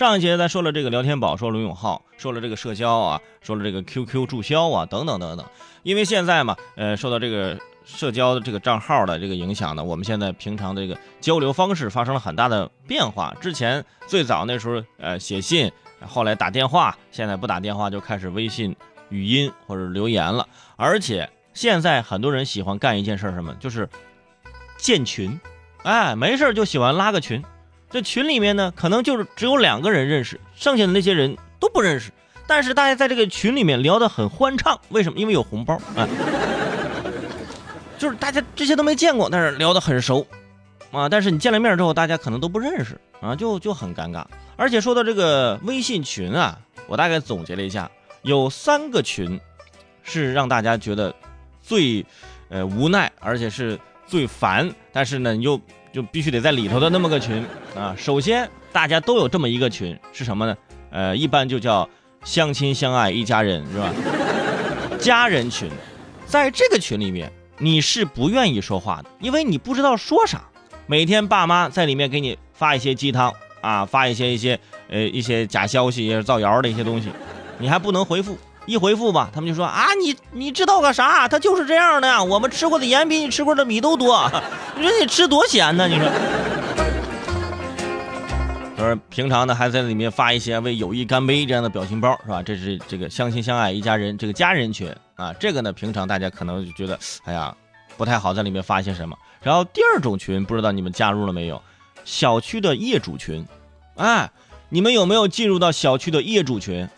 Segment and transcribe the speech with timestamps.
[0.00, 5.46] 上一节咱说了这个聊天宝，说罗永浩，说了这个社交啊，说了这个 QQ 注销啊，等等等等。
[5.82, 13.36] 因为现在嘛，呃，受到这个社交的这个账号的这个影响呢，我们现在平常这个交流方式发生了很大的变化。
[13.42, 15.70] 之前最早那时候，呃，写信，
[16.06, 18.74] 后来打电话，现在不打电话就开始微信
[19.10, 20.48] 语音或者留言了。
[20.76, 23.54] 而且现在很多人喜欢干一件事，什么？
[23.60, 23.86] 就是
[24.78, 25.38] 建群，
[25.82, 27.44] 哎，没事就喜欢拉个群。
[27.90, 32.12] 这群里面呢，可能就是只有两个人认识，剩下的那些人都不认识。
[32.46, 35.18] 但是大家在这个群里面聊得很欢畅，为什么？
[35.18, 36.08] 因为有红包啊，
[37.98, 40.24] 就是大家这些都没见过，但是聊得很熟
[40.92, 41.08] 啊。
[41.08, 44.24] 但是你见了面之后，大家可能都不认识啊，就就很尴尬。
[44.56, 47.90] 而且说到这个微信群啊，我大概总结了一下，
[48.22, 49.40] 有三个群
[50.04, 51.12] 是让大家觉得
[51.60, 52.06] 最
[52.50, 53.76] 呃无奈，而且是
[54.06, 55.60] 最烦，但是呢，你又。
[55.92, 57.44] 就必须得在里头的那么个群
[57.76, 57.94] 啊！
[57.96, 60.56] 首先，大家都有这么一个群，是什么呢？
[60.90, 61.88] 呃，一般就叫
[62.24, 63.92] 相亲相爱一家人，是吧？
[64.98, 65.68] 家人群，
[66.26, 70.42] 在这个群里面，你是不愿意说话的，因为你不知道说啥。
[70.86, 77.08] 每天爸妈在里面给你发一些鸡汤啊，发一些一些呃一些假消息、造谣的一些东西，
[77.58, 78.36] 你还不能回复。
[78.66, 81.26] 一回复吧，他们就说啊，你你知道个啥？
[81.26, 82.22] 他就是这样的。
[82.22, 84.30] 我们吃过的盐比你吃过的米都多。
[84.80, 85.86] 你说你吃多咸呢？
[85.86, 86.10] 你说。
[88.78, 92.42] 就是平常呢，还在里面发一些为友谊干杯这样的表情包，是吧？
[92.42, 95.34] 这是这个相亲相爱一家人，这个家人群啊。
[95.34, 97.54] 这个呢，平常大家可能就觉得，哎呀，
[97.98, 99.14] 不太好在里面发些什么。
[99.42, 101.60] 然后第二种群，不知道你们加入了没有？
[102.06, 103.44] 小区的业主群，
[103.96, 104.30] 哎，
[104.70, 106.88] 你们有没有进入到小区的业主群？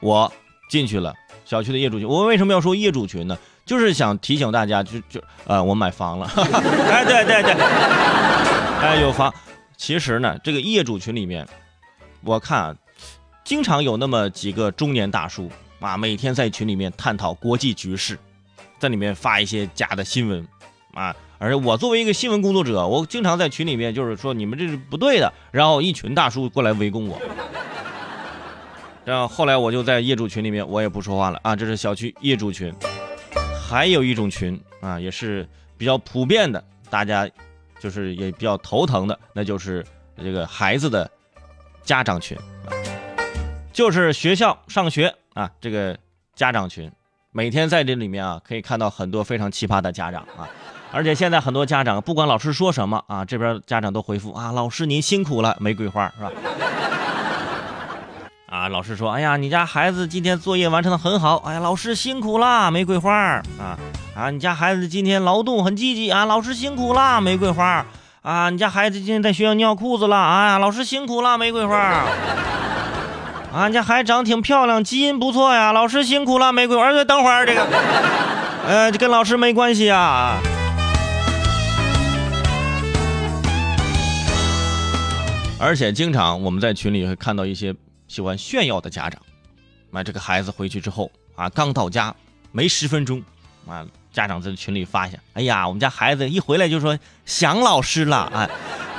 [0.00, 0.32] 我。
[0.70, 2.08] 进去了，小区的业主群。
[2.08, 3.38] 我为什么要说业主群呢？
[3.64, 6.26] 就是想提醒大家，就就呃，我买房了。
[6.36, 7.52] 哎，对对对，
[8.80, 9.32] 哎，有房。
[9.76, 11.46] 其实呢，这个业主群里面，
[12.22, 12.76] 我看啊，
[13.44, 18.18] 经常有那么几个中年大叔啊，每天在群里面探讨国际局势，
[18.78, 20.46] 在里面发一些假的新闻
[20.94, 21.14] 啊。
[21.38, 27.20] 而且我作为一个新闻工作者，我经常在群里面就是说你们这是不对的，然后一群大叔过来围攻我。
[29.04, 31.54] 然后后来我就在业主群里面，我也不说话了啊。
[31.54, 32.72] 这是小区业主群，
[33.74, 35.44] 还有一种群啊，也是
[35.76, 37.28] 比较普遍的，大家
[37.80, 39.84] 就是也比较头疼的，那就是
[40.16, 41.10] 这个孩子的
[41.82, 42.38] 家长群，
[43.72, 45.98] 就是学校上学啊，这个
[46.36, 46.88] 家长群，
[47.32, 50.48] 每天在这里面啊，可以看到很多非常奇葩的家长啊，
[50.92, 56.30] 而且现在很多家长不管老师说什么啊，这边家长都回复啊，老师您辛苦了，玫瑰花是吧？
[58.54, 63.42] 啊，老师说，哎呀，你家孩子今天作业完成的很好，哎呀，老师辛苦啦，玫瑰花啊
[64.14, 67.84] 啊，你家孩子今天劳动很积极啊，老师辛苦啦，玫瑰花
[68.22, 71.76] 啊，你家孩子今天在学校尿裤子了，哎呀，老师辛苦了，玫瑰花
[73.52, 76.84] 啊，你家孩子长得挺漂亮，基因不错呀，老师辛苦了，玫瑰花。
[76.84, 77.66] 儿等会儿这个，
[78.68, 80.38] 呃，跟老师没关系啊。
[85.58, 87.74] 而且经常我们在群里会看到一些。
[88.14, 89.20] 喜欢炫耀的家长，
[89.90, 92.14] 那，这个孩子回去之后啊，刚到家
[92.52, 93.20] 没十分钟，
[93.66, 98.48] 啊，家长在群里发一下，哎呀，我们家孩子一回来就说想老师了，哎，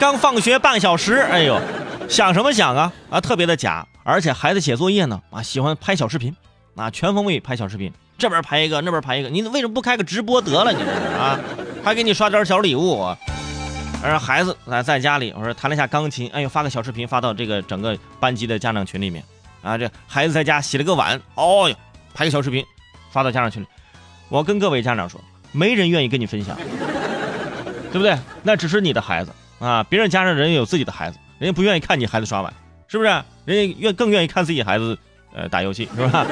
[0.00, 1.60] 刚放学半小时，哎呦，
[2.08, 6.34] 想什么想啊，啊，特别的假，而且孩子写作业呢，啊，喜欢拍小视频，
[6.74, 10.72] 啊，全方位拍小视频，这边拍一个，那边拍一个，你为什么不开个直播得了？
[10.72, 11.38] 你这是啊，
[11.84, 13.14] 还给你刷点小礼物。
[14.04, 19.24] 而孩子在在家里，我说弹了一下钢琴，哎呦，发个小视频发到这个整个班级的家长群里面，
[19.62, 21.74] 啊，这孩子在家洗了个碗，哦哟，
[22.12, 22.62] 拍个小视频
[23.10, 23.66] 发到家长群里。
[24.28, 25.18] 我跟各位家长说，
[25.52, 26.54] 没人愿意跟你分享，
[27.90, 28.14] 对不对？
[28.42, 32.52] 那只是你的孩子啊，别人家长人家有自己的孩子，人家不愿意看你孩子刷碗，
[32.88, 33.08] 是不是？
[33.46, 34.98] 人家愿更愿意看自己孩子
[35.34, 36.26] 呃打游戏，是吧？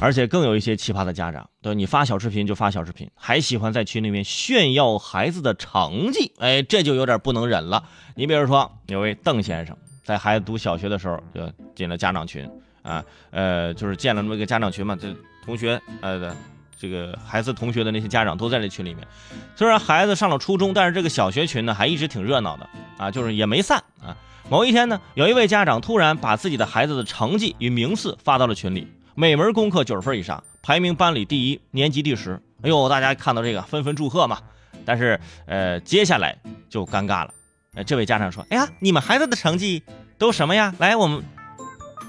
[0.00, 7.84] 而且更有一些奇葩的家长，对你发小视频就发小视频，还喜欢在群里面炫耀孩子的成绩，哎，这就有点不能忍了。
[8.14, 12.48] 你比如说，有位邓先生，在孩子读小学的时候就进了家长群，
[12.82, 15.14] 啊，呃，就是建了那么一个家长群嘛，这
[15.44, 16.34] 同学，呃，
[16.78, 19.06] 这个孩子同学的那些家长都在这群里面。
[19.54, 22.66] 虽然孩子上了初中，但是这个小学群呢还一直挺热闹的，
[22.96, 24.16] 啊，就是也没散啊。
[24.48, 28.88] 某一天呢，有一位家长突然把自己的孩子的成绩与名次发到了群里。
[29.20, 32.40] 每门功课九十分以上，排名班里第一，年级第十。
[32.62, 34.38] 哎呦，大家看到这个纷纷祝贺嘛。
[34.86, 36.38] 但是，呃，接下来
[36.70, 37.34] 就尴尬了。
[37.74, 39.82] 哎，这位家长说：“哎呀，你们孩子的成绩
[40.16, 40.74] 都什么呀？
[40.78, 41.22] 来，我们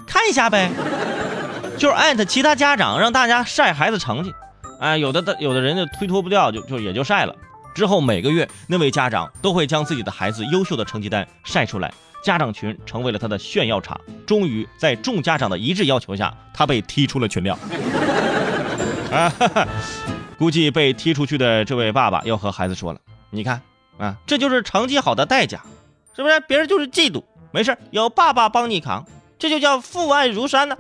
[0.08, 0.72] 看一下呗。”
[1.78, 4.34] 就是艾特其他家长，让大家晒孩子成绩。
[4.80, 7.36] 哎，有的的有的人就推脱不掉，就就也就晒了。
[7.76, 11.94] 之后每个月，那位家长都会将自己的孩子优秀的成绩单晒出来。
[12.22, 14.00] 家长群成为了他的炫耀场。
[14.26, 17.58] 终于在众家长的一致要求下，他被踢出了群聊。
[19.12, 19.32] 啊，
[20.38, 23.62] 估计被踢出去的这位爸爸要和孩子说了：“你看
[23.98, 25.62] 啊，这就是成绩好的代价，
[26.16, 26.40] 是不是？
[26.42, 27.22] 别人就是嫉妒，
[27.52, 29.06] 没事有爸爸帮你扛，
[29.38, 30.78] 这就叫父爱如山呢。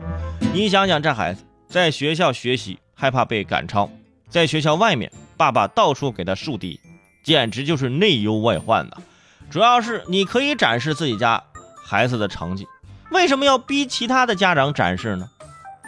[0.54, 3.90] 你想想，这孩子在学校学习害怕被赶超，
[4.30, 6.80] 在学校外面爸爸到处给他树敌，
[7.22, 8.98] 简直就是内忧外患呐。
[9.52, 11.44] 主要是你可以展示自己家
[11.86, 12.66] 孩子的成绩，
[13.12, 15.30] 为什么要逼其他的家长展示呢？”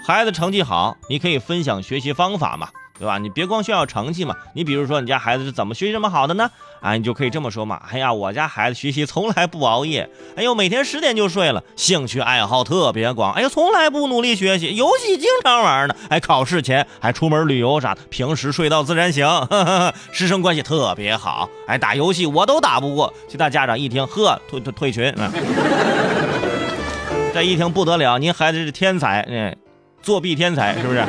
[0.06, 2.68] 孩子成绩好，你可以分享学习方法嘛，
[2.98, 3.18] 对吧？
[3.18, 4.36] 你别光炫耀成绩嘛。
[4.54, 6.50] 你比如说，你家孩子是怎么学习这么好的呢？
[6.80, 7.82] 啊，你就可以这么说嘛。
[7.92, 15.96] 哎呀，我家孩子学习从来不熬夜，哎呦，每天十点就睡了，兴趣爱好特别广，哎呦，从来不努力学习，游戏经常玩呢。
[16.10, 19.28] 哎，考试前还出门旅游啥的，平时睡到自然醒，
[20.12, 21.50] 师生关系特别好。
[21.68, 25.32] 哎，打游戏我都打不过，其他家长一听，呵，退退退群啊。
[27.34, 29.56] 这一听不得了，您孩子是天才，哎。
[30.04, 31.02] 作弊天才是不是？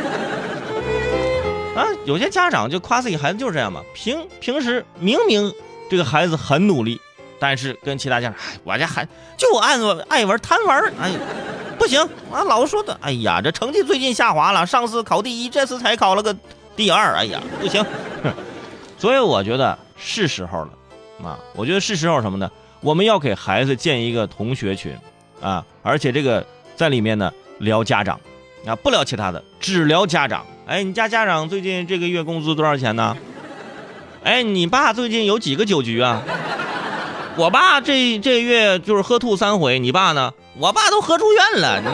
[2.05, 3.83] 有些家长就夸自己孩子就是这样嘛。
[3.95, 5.53] 平平时明明
[5.91, 7.01] 这个孩子很努力，
[7.39, 9.07] 但是跟其他家长，哎，我家孩
[9.37, 9.77] 就爱
[10.09, 11.11] 爱玩贪玩，哎，
[11.79, 16.37] 不行啊，老说的，哎呀，这成绩最近下滑了，上次考第一，这次才考了个
[16.77, 17.85] 第二，哎呀，不行。
[18.99, 22.51] 所以我觉得是时候了，啊，我觉得是时候什么呢？
[22.81, 24.97] 我们要给孩子建一个同学群，
[25.41, 26.47] 啊，而且这个
[26.77, 28.21] 在里面呢聊家长。
[28.67, 30.43] 啊，不聊其他的，只聊家长。
[30.67, 33.15] 哎，你家家长最近这个月工资多少钱呢？
[34.23, 36.23] 哎，你爸最近有几个酒局啊？
[37.37, 39.79] 我爸这这月就是喝吐三回。
[39.79, 40.33] 你爸呢？
[40.57, 41.83] 我爸都喝住院了。
[41.83, 41.89] 你，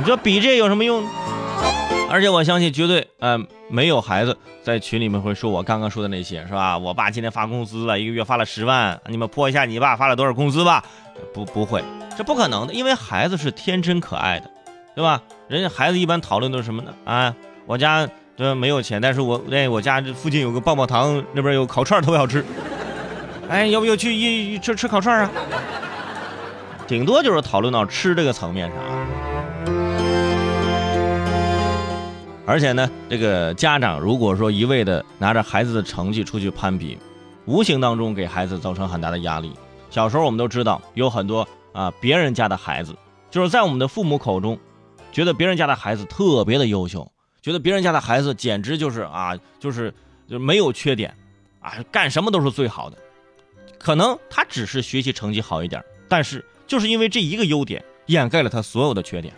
[0.00, 1.06] 你说比这有什么用？
[2.10, 3.38] 而且我相信，绝对呃
[3.68, 6.76] 没有孩子在群里面会说我刚刚说的那些，是吧？
[6.76, 10.82] 我爸今天发工资了，一个月发了十万，你们泼一下你爸发了多少工资吧？
[11.32, 11.84] 不，不会，
[12.16, 14.50] 这不可能的，因为孩子是天真可爱的。
[14.98, 15.22] 对吧？
[15.46, 16.92] 人家孩子一般讨论都是什么呢？
[17.04, 17.32] 啊，
[17.66, 18.04] 我家
[18.36, 22.44] 对吧没有钱，但是我哎，我家这附近有个棒棒糖，那边有烤串特别好吃。
[23.48, 25.30] 哎，要不要去一吃吃烤串啊？
[26.88, 28.76] 顶多就是讨论到吃这个层面上。
[32.44, 36.98] 而且呢，这个家长如果说一味的拿着孩子的成绩出去攀比，
[37.44, 39.52] 无形当中给孩子造成很大的压力。
[39.90, 42.96] 小时候我们都知道，有很多啊别人家的孩子，
[43.30, 44.58] 就是在我们的父母口中。
[45.10, 47.10] 觉得别人家的孩子特别的优秀，
[47.40, 49.92] 觉得别人家的孩子简直就是啊，就是
[50.28, 51.14] 就没有缺点，
[51.60, 52.96] 啊，干什么都是最好的。
[53.78, 59.32] 可能他只是学习成绩好一点，但是就是因为这一个优点，掩盖了他所有的缺点。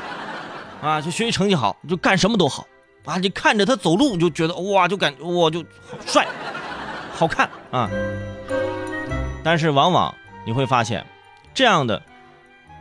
[0.82, 2.66] 啊，就学习成绩好，就干什么都好，
[3.04, 5.64] 啊，你看着他走路就觉得哇，就感哇就
[6.06, 6.26] 帅，
[7.12, 7.88] 好看啊。
[9.42, 10.14] 但是往往
[10.44, 11.06] 你会发现，
[11.54, 12.02] 这样的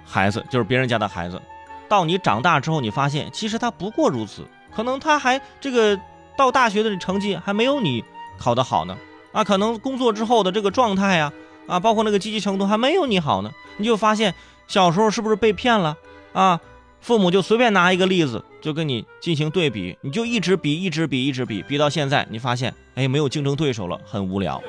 [0.06, 1.42] 孩子就是别人家的孩子。
[1.90, 6.00] 到你长大之后，你发现其实他不过如此，可能他还这个
[6.38, 8.04] 到大学的成绩还没有你
[8.38, 8.96] 考得好呢，
[9.32, 11.34] 啊，可能工作之后的这个状态呀，
[11.68, 14.34] 啊，包括那个积极程度还没有你好呢，你就发现
[14.68, 15.98] 小时候是不是被骗了
[16.32, 16.60] 啊？
[17.02, 24.62] 父母就随便拿一个例子就跟你进行对比，你就一直比，一直比，一直比，比到现在，你发现哎，没有竞争对手了，很无聊。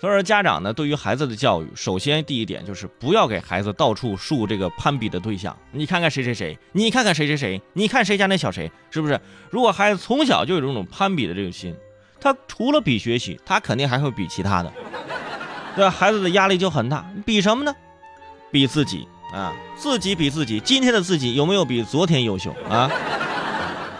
[0.00, 5.54] 所以说，家长呢，对于孩子的教育，首先第一点就是不要给孩子到处树这个攀比的对象。
[5.72, 9.20] 你看看谁谁谁，你看看谁谁谁，你看谁家那小谁，是不是？
[9.50, 11.76] 如果孩子从小就有这种攀比的这个心，
[12.18, 14.72] 他除了比学习，他肯定还会比其他的，
[15.76, 15.90] 对吧？
[15.90, 17.04] 孩子的压力就很大。
[17.26, 17.74] 比什么呢？
[18.50, 22.90] 比自己啊，自己比自己，今天的自己有没有比昨天优秀啊？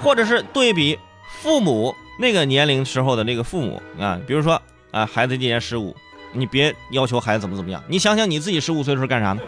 [0.03, 0.99] 或者是对比
[1.43, 4.59] 父母那个年龄时候的那个父母啊，比如说。
[4.91, 5.95] 啊，孩子今年十五，
[6.33, 7.83] 你别要求孩子怎么怎么样。
[7.89, 9.41] 你想想你自己十五岁的时候干啥呢？